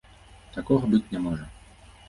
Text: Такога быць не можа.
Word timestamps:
Такога 0.55 0.89
быць 0.95 1.03
не 1.13 1.19
можа. 1.29 1.45